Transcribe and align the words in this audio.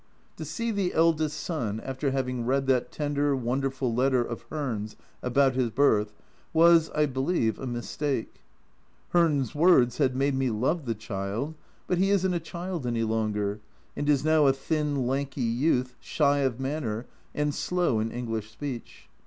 To 0.37 0.45
see 0.45 0.71
the 0.71 0.95
eldest 0.95 1.39
son, 1.39 1.79
after 1.79 2.09
having 2.09 2.43
read 2.43 2.65
that 2.65 2.91
tender, 2.91 3.35
wonderful 3.35 3.93
letter 3.93 4.23
of 4.23 4.41
Hearn's 4.49 4.95
about 5.21 5.53
his 5.53 5.69
birth, 5.69 6.11
was, 6.53 6.89
I 6.95 7.05
believe, 7.05 7.59
a 7.59 7.67
mistake. 7.67 8.41
Hearn's 9.09 9.53
words 9.53 9.99
had 9.99 10.15
made 10.15 10.33
me 10.33 10.49
love 10.49 10.85
the 10.87 10.95
child 10.95 11.53
but 11.85 11.99
he 11.99 12.09
isn't 12.09 12.33
a 12.33 12.39
child 12.39 12.87
any 12.87 13.03
longer, 13.03 13.59
and 13.95 14.09
is 14.09 14.25
now 14.25 14.47
a 14.47 14.53
thin 14.53 15.05
lanky 15.05 15.41
youth, 15.43 15.93
shy 15.99 16.39
of 16.39 16.59
manner 16.59 17.05
and 17.35 17.53
slow 17.53 17.99
in 17.99 18.09
English 18.11 18.49
speech. 18.51 19.07